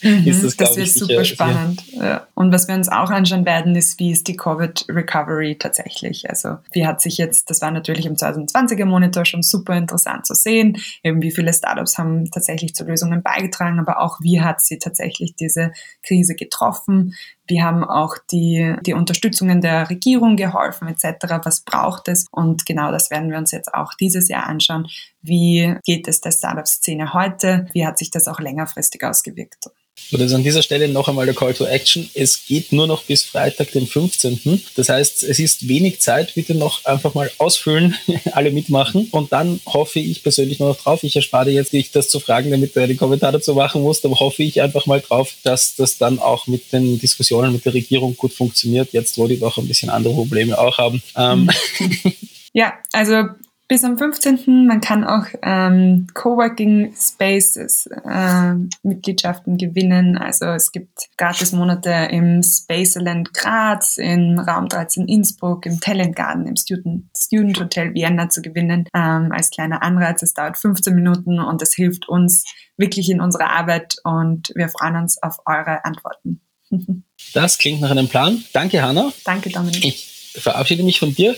Mhm, 0.00 0.26
ist 0.26 0.44
das, 0.44 0.56
das 0.56 0.76
wird 0.76 0.86
ich, 0.86 0.94
super 0.94 1.06
sicher, 1.06 1.24
spannend. 1.24 1.82
Ja. 1.92 2.26
Und 2.34 2.52
was 2.52 2.68
wir 2.68 2.74
uns 2.74 2.88
auch 2.88 3.10
anschauen 3.10 3.44
werden, 3.44 3.74
ist, 3.74 3.98
wie 3.98 4.10
ist 4.10 4.28
die 4.28 4.36
Covid-Recovery 4.36 5.56
tatsächlich? 5.58 6.28
Also 6.30 6.58
wie 6.72 6.86
hat 6.86 7.00
sich 7.00 7.18
jetzt, 7.18 7.50
das 7.50 7.60
war 7.60 7.70
natürlich 7.70 8.06
im 8.06 8.14
2020er 8.14 8.84
Monitor 8.84 9.24
schon 9.24 9.42
super 9.42 9.76
interessant 9.76 10.26
zu 10.26 10.34
sehen, 10.34 10.78
eben 11.02 11.20
wie 11.22 11.32
viele 11.32 11.52
Startups 11.52 11.98
haben 11.98 12.30
tatsächlich 12.30 12.74
zu 12.74 12.84
Lösungen 12.84 13.22
beigetragen, 13.22 13.78
aber 13.78 14.00
auch 14.00 14.20
wie 14.20 14.40
hat 14.40 14.60
sie 14.60 14.78
tatsächlich 14.78 15.34
diese 15.34 15.72
Krise 16.02 16.34
getroffen? 16.34 17.14
Wir 17.48 17.64
haben 17.64 17.82
auch 17.82 18.16
die, 18.30 18.76
die 18.82 18.92
Unterstützungen 18.92 19.60
der 19.60 19.90
Regierung 19.90 20.36
geholfen 20.36 20.86
etc. 20.88 21.40
Was 21.44 21.60
braucht 21.60 22.08
es? 22.08 22.26
Und 22.30 22.66
genau 22.66 22.92
das 22.92 23.10
werden 23.10 23.30
wir 23.30 23.38
uns 23.38 23.52
jetzt 23.52 23.72
auch 23.74 23.94
dieses 23.94 24.28
Jahr 24.28 24.46
anschauen. 24.46 24.86
Wie 25.22 25.74
geht 25.84 26.06
es 26.06 26.20
der 26.20 26.32
Startup-Szene 26.32 27.14
heute? 27.14 27.66
Wie 27.72 27.86
hat 27.86 27.98
sich 27.98 28.10
das 28.10 28.28
auch 28.28 28.38
längerfristig 28.38 29.02
ausgewirkt? 29.02 29.70
Und 30.10 30.22
also 30.22 30.36
an 30.36 30.44
dieser 30.44 30.62
Stelle 30.62 30.88
noch 30.88 31.08
einmal 31.08 31.26
der 31.26 31.34
Call 31.34 31.54
to 31.54 31.64
Action. 31.64 32.08
Es 32.14 32.46
geht 32.46 32.72
nur 32.72 32.86
noch 32.86 33.02
bis 33.04 33.24
Freitag, 33.24 33.72
den 33.72 33.86
15. 33.86 34.62
Das 34.74 34.88
heißt, 34.88 35.22
es 35.22 35.38
ist 35.38 35.68
wenig 35.68 36.00
Zeit. 36.00 36.34
Bitte 36.34 36.54
noch 36.54 36.84
einfach 36.84 37.14
mal 37.14 37.30
ausfüllen, 37.38 37.94
alle 38.32 38.50
mitmachen. 38.50 39.08
Und 39.10 39.32
dann 39.32 39.60
hoffe 39.66 40.00
ich 40.00 40.22
persönlich 40.22 40.58
nur 40.58 40.70
noch 40.70 40.78
drauf. 40.78 41.02
Ich 41.02 41.16
erspare 41.16 41.50
jetzt 41.50 41.72
dich 41.72 41.90
das 41.90 42.08
zu 42.08 42.20
fragen, 42.20 42.50
damit 42.50 42.74
du 42.74 42.86
den 42.86 42.96
Kommentar 42.96 43.32
dazu 43.32 43.54
machen 43.54 43.82
musst. 43.82 44.04
Aber 44.04 44.18
hoffe 44.18 44.42
ich 44.42 44.62
einfach 44.62 44.86
mal 44.86 45.00
drauf, 45.00 45.34
dass 45.42 45.76
das 45.76 45.98
dann 45.98 46.18
auch 46.18 46.46
mit 46.46 46.72
den 46.72 46.98
Diskussionen 46.98 47.52
mit 47.52 47.64
der 47.64 47.74
Regierung 47.74 48.16
gut 48.16 48.32
funktioniert. 48.32 48.92
Jetzt, 48.92 49.18
wo 49.18 49.26
die 49.26 49.38
doch 49.38 49.58
ein 49.58 49.68
bisschen 49.68 49.90
andere 49.90 50.14
Probleme 50.14 50.58
auch 50.58 50.78
haben. 50.78 51.02
Ähm. 51.16 51.50
Ja, 52.54 52.72
also 52.92 53.24
bis 53.68 53.84
am 53.84 53.98
15. 53.98 54.66
Man 54.66 54.80
kann 54.80 55.04
auch 55.04 55.26
ähm, 55.42 56.06
Coworking 56.14 56.94
Spaces 56.96 57.86
äh, 57.86 58.54
Mitgliedschaften 58.82 59.58
gewinnen. 59.58 60.16
Also 60.16 60.46
es 60.46 60.72
gibt 60.72 61.08
Gratis-Monate 61.18 62.08
im 62.10 62.42
Spaceland 62.42 63.34
Graz, 63.34 63.98
im 63.98 64.38
Raum 64.38 64.68
13 64.68 65.06
Innsbruck, 65.06 65.66
im 65.66 65.80
Talent 65.80 66.16
Garden, 66.16 66.46
im 66.46 66.56
Student, 66.56 67.04
Student 67.14 67.60
Hotel 67.60 67.92
Vienna 67.92 68.30
zu 68.30 68.40
gewinnen. 68.40 68.86
Ähm, 68.94 69.30
als 69.32 69.50
kleiner 69.50 69.82
Anreiz. 69.82 70.22
Es 70.22 70.32
dauert 70.32 70.56
15 70.56 70.94
Minuten 70.94 71.38
und 71.38 71.60
es 71.60 71.74
hilft 71.74 72.08
uns 72.08 72.44
wirklich 72.78 73.10
in 73.10 73.20
unserer 73.20 73.50
Arbeit 73.50 73.96
und 74.02 74.50
wir 74.54 74.70
freuen 74.70 74.96
uns 74.96 75.22
auf 75.22 75.36
eure 75.46 75.84
Antworten. 75.84 76.40
Das 77.34 77.58
klingt 77.58 77.80
nach 77.80 77.90
einem 77.90 78.08
Plan. 78.08 78.42
Danke, 78.52 78.80
Hanna. 78.80 79.12
Danke, 79.24 79.50
Dominik. 79.50 79.84
Ich 79.84 80.34
verabschiede 80.38 80.82
mich 80.82 80.98
von 80.98 81.14
dir. 81.14 81.36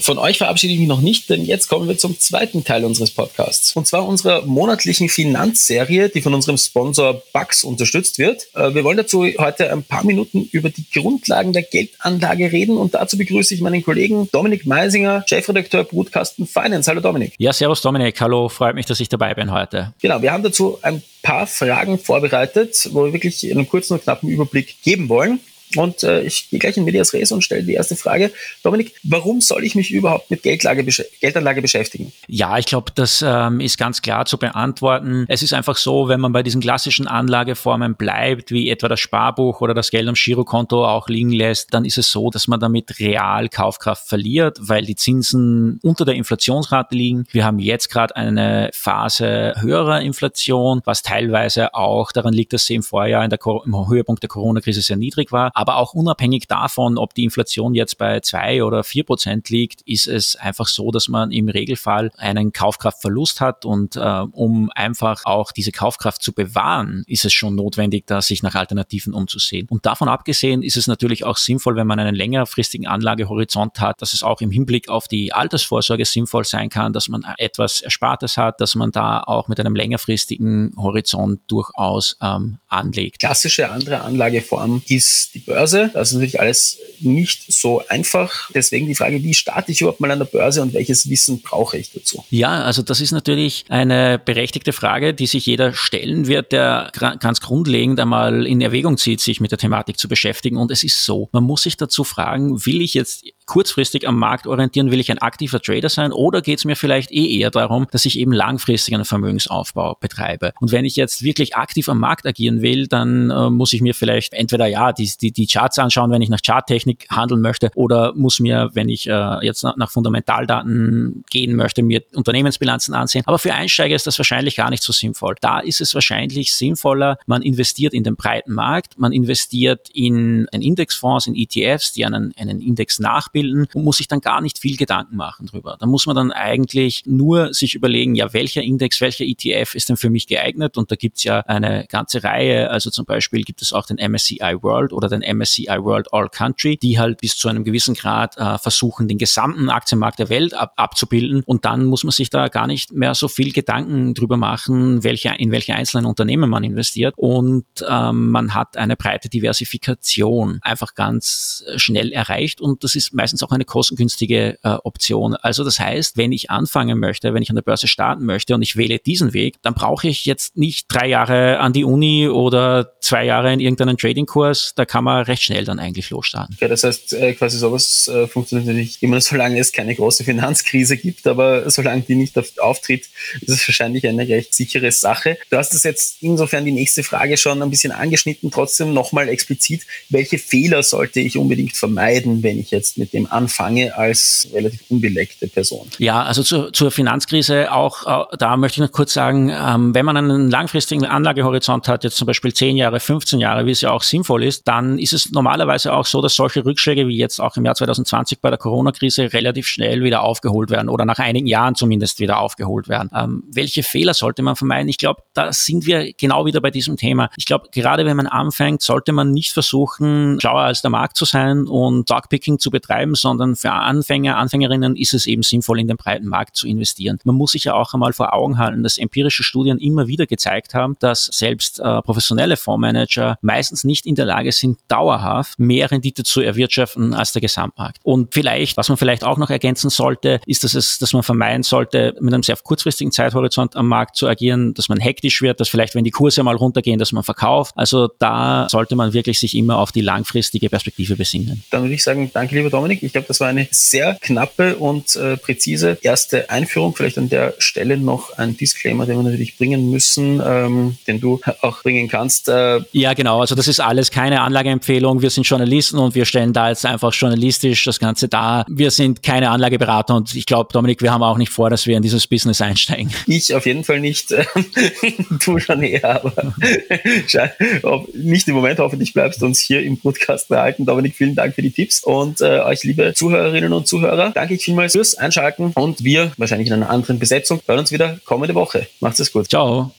Von 0.00 0.18
euch 0.18 0.38
verabschiede 0.38 0.72
ich 0.72 0.78
mich 0.78 0.88
noch 0.88 1.02
nicht, 1.02 1.28
denn 1.28 1.44
jetzt 1.44 1.68
kommen 1.68 1.86
wir 1.86 1.98
zum 1.98 2.18
zweiten 2.18 2.64
Teil 2.64 2.84
unseres 2.84 3.10
Podcasts. 3.10 3.76
Und 3.76 3.86
zwar 3.86 4.06
unserer 4.06 4.46
monatlichen 4.46 5.10
Finanzserie, 5.10 6.08
die 6.08 6.22
von 6.22 6.32
unserem 6.32 6.56
Sponsor 6.56 7.22
Bugs 7.34 7.64
unterstützt 7.64 8.18
wird. 8.18 8.48
Äh, 8.54 8.74
wir 8.74 8.82
wollen 8.82 8.96
dazu 8.96 9.24
heute 9.38 9.70
ein 9.70 9.82
paar 9.82 10.04
Minuten 10.04 10.48
über 10.52 10.70
die 10.70 10.86
Grundlagen 10.90 11.52
der 11.52 11.62
Geldanlage 11.62 12.50
reden 12.50 12.78
und 12.78 12.94
dazu 12.94 13.18
begrüße 13.18 13.54
ich 13.54 13.60
meinen 13.60 13.82
Kollegen 13.82 14.28
Dominik 14.32 14.64
Meisinger, 14.64 15.22
Chefredakteur 15.28 15.84
Brutkasten 15.84 16.46
Finance. 16.46 16.90
Hallo 16.90 17.02
Dominik. 17.02 17.34
Ja, 17.38 17.52
servus 17.52 17.82
Dominik. 17.82 18.18
Hallo, 18.20 18.48
freut 18.48 18.74
mich, 18.74 18.86
dass 18.86 19.00
ich 19.00 19.10
dabei 19.10 19.34
bin 19.34 19.52
heute. 19.52 19.92
Genau, 20.00 20.22
wir 20.22 20.32
haben 20.32 20.42
dazu 20.42 20.78
ein 20.80 21.02
paar 21.22 21.46
Fragen 21.46 21.98
vorbereitet, 21.98 22.88
wo 22.92 23.04
wir 23.04 23.12
wirklich 23.12 23.50
einen 23.50 23.68
kurzen 23.68 23.94
und 23.94 24.02
knappen 24.02 24.30
Überblick 24.30 24.80
geben 24.82 25.10
wollen. 25.10 25.40
Und 25.76 26.02
äh, 26.02 26.22
ich 26.22 26.50
gehe 26.50 26.58
gleich 26.58 26.76
in 26.76 26.84
Medias 26.84 27.12
Res 27.12 27.30
und 27.32 27.42
stelle 27.42 27.62
die 27.62 27.74
erste 27.74 27.96
Frage. 27.96 28.32
Dominik, 28.62 28.94
warum 29.02 29.40
soll 29.40 29.64
ich 29.64 29.74
mich 29.74 29.92
überhaupt 29.92 30.30
mit 30.30 30.42
Geldlage, 30.42 30.84
Geldanlage 31.20 31.62
beschäftigen? 31.62 32.12
Ja, 32.26 32.58
ich 32.58 32.66
glaube, 32.66 32.92
das 32.94 33.24
ähm, 33.26 33.60
ist 33.60 33.78
ganz 33.78 34.02
klar 34.02 34.26
zu 34.26 34.38
beantworten. 34.38 35.26
Es 35.28 35.42
ist 35.42 35.52
einfach 35.52 35.76
so, 35.76 36.08
wenn 36.08 36.20
man 36.20 36.32
bei 36.32 36.42
diesen 36.42 36.60
klassischen 36.60 37.06
Anlageformen 37.06 37.94
bleibt, 37.94 38.50
wie 38.50 38.68
etwa 38.68 38.88
das 38.88 39.00
Sparbuch 39.00 39.60
oder 39.60 39.74
das 39.74 39.90
Geld 39.90 40.08
am 40.08 40.14
Girokonto 40.14 40.84
auch 40.84 41.08
liegen 41.08 41.30
lässt, 41.30 41.72
dann 41.72 41.84
ist 41.84 41.98
es 41.98 42.10
so, 42.10 42.30
dass 42.30 42.48
man 42.48 42.58
damit 42.58 42.98
real 42.98 43.48
Kaufkraft 43.48 44.08
verliert, 44.08 44.58
weil 44.60 44.84
die 44.84 44.96
Zinsen 44.96 45.78
unter 45.82 46.04
der 46.04 46.14
Inflationsrate 46.14 46.94
liegen. 46.94 47.26
Wir 47.30 47.44
haben 47.44 47.58
jetzt 47.58 47.90
gerade 47.90 48.16
eine 48.16 48.70
Phase 48.72 49.54
höherer 49.60 50.00
Inflation, 50.00 50.80
was 50.84 51.02
teilweise 51.02 51.74
auch 51.74 52.12
daran 52.12 52.34
liegt, 52.34 52.52
dass 52.52 52.66
sie 52.66 52.74
im 52.74 52.82
Vorjahr 52.82 53.24
in 53.24 53.30
der, 53.30 53.38
im 53.64 53.88
Höhepunkt 53.88 54.22
der 54.22 54.28
Corona-Krise 54.28 54.82
sehr 54.82 54.96
niedrig 54.96 55.30
war. 55.32 55.50
Aber 55.60 55.76
auch 55.76 55.92
unabhängig 55.92 56.46
davon, 56.48 56.96
ob 56.96 57.12
die 57.12 57.22
Inflation 57.22 57.74
jetzt 57.74 57.98
bei 57.98 58.20
zwei 58.20 58.64
oder 58.64 58.82
vier 58.82 59.04
Prozent 59.04 59.50
liegt, 59.50 59.82
ist 59.82 60.08
es 60.08 60.34
einfach 60.34 60.66
so, 60.66 60.90
dass 60.90 61.08
man 61.08 61.32
im 61.32 61.50
Regelfall 61.50 62.10
einen 62.16 62.54
Kaufkraftverlust 62.54 63.42
hat 63.42 63.66
und 63.66 63.94
äh, 63.94 64.00
um 64.32 64.70
einfach 64.74 65.26
auch 65.26 65.52
diese 65.52 65.70
Kaufkraft 65.70 66.22
zu 66.22 66.32
bewahren, 66.32 67.04
ist 67.06 67.26
es 67.26 67.34
schon 67.34 67.56
notwendig, 67.56 68.06
da 68.06 68.22
sich 68.22 68.42
nach 68.42 68.54
Alternativen 68.54 69.12
umzusehen. 69.12 69.66
Und 69.68 69.84
davon 69.84 70.08
abgesehen 70.08 70.62
ist 70.62 70.78
es 70.78 70.86
natürlich 70.86 71.24
auch 71.24 71.36
sinnvoll, 71.36 71.76
wenn 71.76 71.86
man 71.86 72.00
einen 72.00 72.14
längerfristigen 72.14 72.86
Anlagehorizont 72.86 73.80
hat, 73.80 74.00
dass 74.00 74.14
es 74.14 74.22
auch 74.22 74.40
im 74.40 74.50
Hinblick 74.50 74.88
auf 74.88 75.08
die 75.08 75.34
Altersvorsorge 75.34 76.06
sinnvoll 76.06 76.44
sein 76.44 76.70
kann, 76.70 76.94
dass 76.94 77.10
man 77.10 77.22
etwas 77.36 77.82
Erspartes 77.82 78.38
hat, 78.38 78.62
dass 78.62 78.76
man 78.76 78.92
da 78.92 79.20
auch 79.20 79.48
mit 79.48 79.60
einem 79.60 79.76
längerfristigen 79.76 80.72
Horizont 80.78 81.42
durchaus 81.48 82.16
ähm, 82.22 82.60
anlegt. 82.66 83.20
Klassische 83.20 83.70
andere 83.70 84.00
Anlageform 84.00 84.80
ist 84.88 85.34
die 85.34 85.49
Börse. 85.50 85.90
Das 85.92 86.08
ist 86.08 86.14
natürlich 86.14 86.40
alles 86.40 86.78
nicht 87.00 87.52
so 87.52 87.82
einfach. 87.88 88.50
Deswegen 88.54 88.86
die 88.86 88.94
Frage, 88.94 89.22
wie 89.22 89.34
starte 89.34 89.72
ich 89.72 89.80
überhaupt 89.80 90.00
mal 90.00 90.10
an 90.10 90.18
der 90.18 90.26
Börse 90.26 90.62
und 90.62 90.72
welches 90.74 91.08
Wissen 91.08 91.40
brauche 91.42 91.78
ich 91.78 91.90
dazu? 91.92 92.24
Ja, 92.30 92.62
also 92.62 92.82
das 92.82 93.00
ist 93.00 93.12
natürlich 93.12 93.64
eine 93.68 94.18
berechtigte 94.18 94.72
Frage, 94.72 95.14
die 95.14 95.26
sich 95.26 95.46
jeder 95.46 95.72
stellen 95.72 96.26
wird, 96.26 96.52
der 96.52 96.90
ganz 96.92 97.40
grundlegend 97.40 97.98
einmal 98.00 98.46
in 98.46 98.60
Erwägung 98.60 98.98
zieht, 98.98 99.20
sich 99.20 99.40
mit 99.40 99.50
der 99.50 99.58
Thematik 99.58 99.98
zu 99.98 100.08
beschäftigen. 100.08 100.56
Und 100.56 100.70
es 100.70 100.84
ist 100.84 101.04
so, 101.04 101.28
man 101.32 101.44
muss 101.44 101.62
sich 101.62 101.76
dazu 101.76 102.04
fragen, 102.04 102.64
will 102.66 102.80
ich 102.82 102.94
jetzt 102.94 103.24
kurzfristig 103.50 104.06
am 104.06 104.16
Markt 104.16 104.46
orientieren, 104.46 104.92
will 104.92 105.00
ich 105.00 105.10
ein 105.10 105.18
aktiver 105.18 105.60
Trader 105.60 105.88
sein 105.88 106.12
oder 106.12 106.40
geht 106.40 106.58
es 106.58 106.64
mir 106.64 106.76
vielleicht 106.76 107.10
eh 107.10 107.36
eher 107.36 107.50
darum, 107.50 107.88
dass 107.90 108.04
ich 108.04 108.16
eben 108.16 108.30
langfristig 108.30 108.94
einen 108.94 109.04
Vermögensaufbau 109.04 109.96
betreibe? 109.98 110.52
Und 110.60 110.70
wenn 110.70 110.84
ich 110.84 110.94
jetzt 110.94 111.24
wirklich 111.24 111.56
aktiv 111.56 111.88
am 111.88 111.98
Markt 111.98 112.26
agieren 112.26 112.62
will, 112.62 112.86
dann 112.86 113.28
äh, 113.30 113.50
muss 113.50 113.72
ich 113.72 113.80
mir 113.80 113.92
vielleicht 113.92 114.34
entweder 114.34 114.68
ja 114.68 114.92
die, 114.92 115.10
die, 115.20 115.32
die 115.32 115.48
Charts 115.48 115.80
anschauen, 115.80 116.12
wenn 116.12 116.22
ich 116.22 116.28
nach 116.28 116.38
Charttechnik 116.46 117.08
handeln 117.10 117.40
möchte, 117.40 117.72
oder 117.74 118.14
muss 118.14 118.38
mir, 118.38 118.70
wenn 118.74 118.88
ich 118.88 119.08
äh, 119.08 119.44
jetzt 119.44 119.64
nach, 119.64 119.76
nach 119.76 119.90
Fundamentaldaten 119.90 121.24
gehen 121.28 121.56
möchte, 121.56 121.82
mir 121.82 122.04
Unternehmensbilanzen 122.14 122.94
ansehen. 122.94 123.24
Aber 123.26 123.40
für 123.40 123.52
Einsteiger 123.52 123.96
ist 123.96 124.06
das 124.06 124.16
wahrscheinlich 124.16 124.54
gar 124.54 124.70
nicht 124.70 124.84
so 124.84 124.92
sinnvoll. 124.92 125.34
Da 125.40 125.58
ist 125.58 125.80
es 125.80 125.92
wahrscheinlich 125.92 126.54
sinnvoller, 126.54 127.18
man 127.26 127.42
investiert 127.42 127.94
in 127.94 128.04
den 128.04 128.14
breiten 128.14 128.52
Markt, 128.52 128.96
man 128.96 129.10
investiert 129.10 129.88
in, 129.92 130.46
in 130.52 130.62
Indexfonds, 130.62 131.26
in 131.26 131.34
ETFs, 131.34 131.92
die 131.92 132.06
einen, 132.06 132.32
einen 132.36 132.60
Index 132.60 133.00
nachbilden 133.00 133.39
abbilden 133.40 133.66
und 133.74 133.84
muss 133.84 133.98
sich 133.98 134.08
dann 134.08 134.20
gar 134.20 134.40
nicht 134.40 134.58
viel 134.58 134.76
Gedanken 134.76 135.16
machen 135.16 135.46
drüber. 135.46 135.76
Da 135.78 135.86
muss 135.86 136.06
man 136.06 136.16
dann 136.16 136.32
eigentlich 136.32 137.04
nur 137.06 137.52
sich 137.52 137.74
überlegen, 137.74 138.14
ja, 138.14 138.32
welcher 138.32 138.62
Index, 138.62 139.00
welcher 139.00 139.24
ETF 139.24 139.74
ist 139.74 139.88
denn 139.88 139.96
für 139.96 140.10
mich 140.10 140.26
geeignet? 140.26 140.76
Und 140.76 140.90
da 140.90 140.96
gibt's 140.96 141.24
ja 141.24 141.40
eine 141.40 141.86
ganze 141.88 142.22
Reihe. 142.22 142.70
Also 142.70 142.90
zum 142.90 143.04
Beispiel 143.04 143.42
gibt 143.42 143.62
es 143.62 143.72
auch 143.72 143.86
den 143.86 143.96
MSCI 143.96 144.56
World 144.60 144.92
oder 144.92 145.08
den 145.08 145.22
MSCI 145.22 145.78
World 145.78 146.12
All 146.12 146.28
Country, 146.28 146.76
die 146.76 146.98
halt 146.98 147.20
bis 147.20 147.36
zu 147.36 147.48
einem 147.48 147.64
gewissen 147.64 147.94
Grad 147.94 148.36
äh, 148.36 148.58
versuchen, 148.58 149.08
den 149.08 149.18
gesamten 149.18 149.70
Aktienmarkt 149.70 150.18
der 150.18 150.28
Welt 150.28 150.54
ab 150.54 150.74
abzubilden. 150.76 151.42
Und 151.44 151.64
dann 151.64 151.84
muss 151.84 152.04
man 152.04 152.12
sich 152.12 152.30
da 152.30 152.48
gar 152.48 152.66
nicht 152.66 152.92
mehr 152.92 153.14
so 153.14 153.28
viel 153.28 153.52
Gedanken 153.52 154.14
drüber 154.14 154.36
machen, 154.36 155.04
welche, 155.04 155.30
in 155.38 155.50
welche 155.50 155.74
einzelnen 155.74 156.06
Unternehmen 156.06 156.48
man 156.48 156.64
investiert. 156.64 157.14
Und 157.16 157.64
ähm, 157.88 158.30
man 158.30 158.54
hat 158.54 158.76
eine 158.76 158.96
breite 158.96 159.28
Diversifikation 159.28 160.58
einfach 160.62 160.94
ganz 160.94 161.64
schnell 161.76 162.12
erreicht. 162.12 162.60
Und 162.60 162.84
das 162.84 162.94
ist 162.94 163.12
meistens 163.20 163.42
auch 163.42 163.50
eine 163.50 163.66
kostengünstige 163.66 164.58
äh, 164.62 164.68
Option. 164.82 165.34
Also 165.34 165.62
das 165.62 165.78
heißt, 165.78 166.16
wenn 166.16 166.32
ich 166.32 166.50
anfangen 166.50 166.98
möchte, 166.98 167.34
wenn 167.34 167.42
ich 167.42 167.50
an 167.50 167.56
der 167.56 167.62
Börse 167.62 167.86
starten 167.86 168.24
möchte 168.24 168.54
und 168.54 168.62
ich 168.62 168.76
wähle 168.76 168.98
diesen 168.98 169.34
Weg, 169.34 169.56
dann 169.60 169.74
brauche 169.74 170.08
ich 170.08 170.24
jetzt 170.24 170.56
nicht 170.56 170.86
drei 170.88 171.06
Jahre 171.06 171.58
an 171.58 171.74
die 171.74 171.84
Uni 171.84 172.28
oder 172.28 172.92
zwei 173.00 173.26
Jahre 173.26 173.52
in 173.52 173.60
irgendeinen 173.60 173.98
Tradingkurs. 173.98 174.72
Da 174.74 174.86
kann 174.86 175.04
man 175.04 175.24
recht 175.24 175.42
schnell 175.42 175.66
dann 175.66 175.78
eigentlich 175.78 176.08
losstarten. 176.08 176.56
Ja, 176.60 176.68
das 176.68 176.82
heißt, 176.82 177.12
äh, 177.12 177.34
quasi 177.34 177.58
sowas 177.58 178.08
äh, 178.08 178.26
funktioniert 178.26 178.68
natürlich 178.68 179.02
immer, 179.02 179.20
solange 179.20 179.60
es 179.60 179.70
keine 179.70 179.94
große 179.94 180.24
Finanzkrise 180.24 180.96
gibt, 180.96 181.26
aber 181.26 181.68
solange 181.68 182.00
die 182.00 182.14
nicht 182.14 182.38
auftritt, 182.58 183.06
ist 183.42 183.50
es 183.50 183.68
wahrscheinlich 183.68 184.06
eine 184.06 184.26
recht 184.26 184.54
sichere 184.54 184.92
Sache. 184.92 185.36
Du 185.50 185.58
hast 185.58 185.74
das 185.74 185.82
jetzt 185.82 186.22
insofern 186.22 186.64
die 186.64 186.72
nächste 186.72 187.02
Frage 187.02 187.36
schon 187.36 187.62
ein 187.62 187.68
bisschen 187.68 187.92
angeschnitten. 187.92 188.50
Trotzdem 188.50 188.94
nochmal 188.94 189.28
explizit, 189.28 189.82
welche 190.08 190.38
Fehler 190.38 190.82
sollte 190.82 191.20
ich 191.20 191.36
unbedingt 191.36 191.76
vermeiden, 191.76 192.42
wenn 192.42 192.58
ich 192.58 192.70
jetzt 192.70 192.96
mit 192.96 193.09
mit 193.12 193.12
dem 193.12 193.30
anfange 193.30 193.96
als 193.96 194.48
relativ 194.52 194.82
unbeleckte 194.88 195.48
Person. 195.48 195.88
Ja, 195.98 196.22
also 196.22 196.42
zu, 196.42 196.70
zur 196.70 196.90
Finanzkrise 196.90 197.72
auch, 197.72 198.30
äh, 198.32 198.36
da 198.38 198.56
möchte 198.56 198.80
ich 198.80 198.88
noch 198.88 198.92
kurz 198.92 199.12
sagen, 199.12 199.50
ähm, 199.50 199.94
wenn 199.94 200.04
man 200.04 200.16
einen 200.16 200.50
langfristigen 200.50 201.04
Anlagehorizont 201.04 201.88
hat, 201.88 202.04
jetzt 202.04 202.16
zum 202.16 202.26
Beispiel 202.26 202.52
10 202.52 202.76
Jahre, 202.76 203.00
15 203.00 203.40
Jahre, 203.40 203.66
wie 203.66 203.70
es 203.70 203.80
ja 203.80 203.90
auch 203.90 204.02
sinnvoll 204.02 204.44
ist, 204.44 204.68
dann 204.68 204.98
ist 204.98 205.12
es 205.12 205.30
normalerweise 205.32 205.92
auch 205.92 206.06
so, 206.06 206.22
dass 206.22 206.34
solche 206.34 206.64
Rückschläge 206.64 207.06
wie 207.08 207.16
jetzt 207.16 207.40
auch 207.40 207.56
im 207.56 207.64
Jahr 207.64 207.74
2020 207.74 208.40
bei 208.40 208.50
der 208.50 208.58
Corona-Krise 208.58 209.32
relativ 209.32 209.66
schnell 209.66 210.02
wieder 210.02 210.22
aufgeholt 210.22 210.70
werden 210.70 210.88
oder 210.88 211.04
nach 211.04 211.18
einigen 211.18 211.46
Jahren 211.46 211.74
zumindest 211.74 212.20
wieder 212.20 212.38
aufgeholt 212.40 212.88
werden. 212.88 213.10
Ähm, 213.14 213.44
welche 213.52 213.82
Fehler 213.82 214.14
sollte 214.14 214.42
man 214.42 214.56
vermeiden? 214.56 214.88
Ich 214.88 214.98
glaube, 214.98 215.22
da 215.34 215.52
sind 215.52 215.86
wir 215.86 216.12
genau 216.12 216.46
wieder 216.46 216.60
bei 216.60 216.70
diesem 216.70 216.96
Thema. 216.96 217.30
Ich 217.36 217.46
glaube, 217.46 217.68
gerade 217.72 218.04
wenn 218.04 218.16
man 218.16 218.26
anfängt, 218.26 218.82
sollte 218.82 219.12
man 219.12 219.32
nicht 219.32 219.52
versuchen, 219.52 220.38
schlauer 220.40 220.62
als 220.62 220.82
der 220.82 220.90
Markt 220.90 221.16
zu 221.16 221.24
sein 221.24 221.66
und 221.66 222.10
Dogpicking 222.10 222.58
zu 222.58 222.70
betreiben, 222.70 222.99
sondern 223.14 223.56
für 223.56 223.72
Anfänger, 223.72 224.36
Anfängerinnen 224.36 224.96
ist 224.96 225.14
es 225.14 225.26
eben 225.26 225.42
sinnvoll, 225.42 225.80
in 225.80 225.88
den 225.88 225.96
breiten 225.96 226.26
Markt 226.26 226.56
zu 226.56 226.66
investieren. 226.66 227.18
Man 227.24 227.34
muss 227.34 227.52
sich 227.52 227.64
ja 227.64 227.74
auch 227.74 227.94
einmal 227.94 228.12
vor 228.12 228.32
Augen 228.32 228.58
halten, 228.58 228.82
dass 228.82 228.98
empirische 228.98 229.42
Studien 229.42 229.78
immer 229.78 230.06
wieder 230.06 230.26
gezeigt 230.26 230.74
haben, 230.74 230.96
dass 231.00 231.26
selbst 231.26 231.80
äh, 231.80 232.02
professionelle 232.02 232.56
Fondsmanager 232.56 233.38
meistens 233.42 233.84
nicht 233.84 234.06
in 234.06 234.14
der 234.14 234.26
Lage 234.26 234.52
sind, 234.52 234.78
dauerhaft 234.88 235.58
mehr 235.58 235.90
Rendite 235.90 236.24
zu 236.24 236.40
erwirtschaften 236.40 237.14
als 237.14 237.32
der 237.32 237.40
Gesamtmarkt. 237.40 237.98
Und 238.02 238.34
vielleicht, 238.34 238.76
was 238.76 238.88
man 238.88 238.98
vielleicht 238.98 239.24
auch 239.24 239.38
noch 239.38 239.50
ergänzen 239.50 239.90
sollte, 239.90 240.40
ist, 240.46 240.64
dass 240.64 240.74
es, 240.74 240.98
dass 240.98 241.12
man 241.12 241.22
vermeiden 241.22 241.62
sollte, 241.62 242.14
mit 242.20 242.34
einem 242.34 242.42
sehr 242.42 242.56
kurzfristigen 242.56 243.12
Zeithorizont 243.12 243.76
am 243.76 243.88
Markt 243.88 244.16
zu 244.16 244.28
agieren, 244.28 244.74
dass 244.74 244.88
man 244.88 244.98
hektisch 244.98 245.42
wird, 245.42 245.60
dass 245.60 245.68
vielleicht, 245.68 245.94
wenn 245.94 246.04
die 246.04 246.10
Kurse 246.10 246.42
mal 246.42 246.56
runtergehen, 246.56 246.98
dass 246.98 247.12
man 247.12 247.22
verkauft. 247.22 247.74
Also 247.76 248.08
da 248.18 248.68
sollte 248.68 248.96
man 248.96 249.12
wirklich 249.12 249.38
sich 249.38 249.56
immer 249.56 249.78
auf 249.78 249.92
die 249.92 250.00
langfristige 250.00 250.68
Perspektive 250.68 251.16
besinnen. 251.16 251.62
Dann 251.70 251.82
würde 251.82 251.94
ich 251.94 252.02
sagen, 252.02 252.30
danke 252.32 252.56
lieber 252.56 252.70
Dominik. 252.70 252.89
Ich 252.90 253.12
glaube, 253.12 253.28
das 253.28 253.40
war 253.40 253.48
eine 253.48 253.68
sehr 253.70 254.18
knappe 254.20 254.76
und 254.76 255.16
äh, 255.16 255.36
präzise 255.36 255.98
erste 256.02 256.50
Einführung. 256.50 256.94
Vielleicht 256.94 257.18
an 257.18 257.28
der 257.28 257.54
Stelle 257.58 257.96
noch 257.96 258.36
ein 258.38 258.56
Disclaimer, 258.56 259.06
den 259.06 259.16
wir 259.16 259.22
natürlich 259.22 259.56
bringen 259.56 259.90
müssen, 259.90 260.42
ähm, 260.44 260.96
den 261.06 261.20
du 261.20 261.40
auch 261.60 261.82
bringen 261.82 262.08
kannst. 262.08 262.48
Äh 262.48 262.80
ja, 262.92 263.14
genau. 263.14 263.40
Also 263.40 263.54
das 263.54 263.68
ist 263.68 263.80
alles 263.80 264.10
keine 264.10 264.40
Anlageempfehlung. 264.40 265.22
Wir 265.22 265.30
sind 265.30 265.44
Journalisten 265.44 265.98
und 265.98 266.14
wir 266.14 266.24
stellen 266.24 266.52
da 266.52 266.68
jetzt 266.68 266.84
einfach 266.86 267.12
journalistisch 267.12 267.84
das 267.84 267.98
Ganze 267.98 268.28
dar. 268.28 268.64
Wir 268.68 268.90
sind 268.90 269.22
keine 269.22 269.50
Anlageberater 269.50 270.14
und 270.14 270.34
ich 270.34 270.46
glaube, 270.46 270.72
Dominik, 270.72 271.02
wir 271.02 271.12
haben 271.12 271.22
auch 271.22 271.38
nicht 271.38 271.50
vor, 271.50 271.70
dass 271.70 271.86
wir 271.86 271.96
in 271.96 272.02
dieses 272.02 272.26
Business 272.26 272.60
einsteigen. 272.60 273.10
Ich 273.26 273.54
auf 273.54 273.66
jeden 273.66 273.84
Fall 273.84 274.00
nicht. 274.00 274.30
du 275.44 275.58
schon 275.58 275.82
eher, 275.82 276.22
aber 276.22 276.52
nicht 278.14 278.48
im 278.48 278.54
Moment. 278.54 278.78
Hoffentlich 278.78 279.12
bleibst 279.12 279.42
du 279.42 279.46
uns 279.46 279.60
hier 279.60 279.82
im 279.82 279.98
Podcast 279.98 280.48
behalten. 280.48 280.86
Dominik, 280.86 281.16
vielen 281.16 281.34
Dank 281.34 281.54
für 281.54 281.62
die 281.62 281.70
Tipps 281.70 282.02
und 282.02 282.40
äh, 282.40 282.58
euch, 282.80 282.84
liebe 282.84 283.14
Zuhörerinnen 283.14 283.72
und 283.72 283.86
Zuhörer, 283.86 284.30
danke 284.30 284.54
ich 284.54 284.64
vielmals 284.64 284.92
fürs 284.92 285.14
Einschalten 285.14 285.72
und 285.74 286.04
wir 286.04 286.32
wahrscheinlich 286.36 286.68
in 286.68 286.74
einer 286.74 286.90
anderen 286.90 287.18
Besetzung 287.18 287.60
hören 287.66 287.80
uns 287.80 287.92
wieder 287.92 288.18
kommende 288.24 288.54
Woche. 288.54 288.86
Macht's 289.00 289.20
es 289.20 289.32
gut. 289.32 289.48
Ciao. 289.48 289.92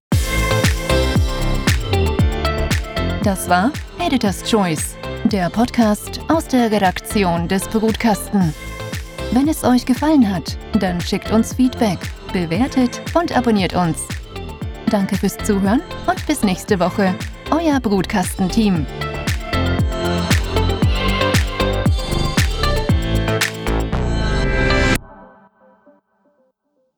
Das 3.23 3.47
war 3.47 3.71
Editor's 3.99 4.43
Choice, 4.43 4.95
der 5.25 5.49
Podcast 5.49 6.19
aus 6.27 6.47
der 6.47 6.71
Redaktion 6.71 7.47
des 7.47 7.67
Brutkasten. 7.67 8.53
Wenn 9.31 9.47
es 9.47 9.63
euch 9.63 9.85
gefallen 9.85 10.27
hat, 10.33 10.57
dann 10.79 10.99
schickt 10.99 11.31
uns 11.31 11.53
Feedback, 11.53 11.99
bewertet 12.33 13.01
und 13.13 13.35
abonniert 13.35 13.73
uns. 13.73 13.99
Danke 14.89 15.15
fürs 15.15 15.37
Zuhören 15.37 15.81
und 16.07 16.25
bis 16.27 16.43
nächste 16.43 16.79
Woche. 16.79 17.15
Euer 17.51 17.79
Brutkastenteam. 17.79 18.85
team 18.85 19.10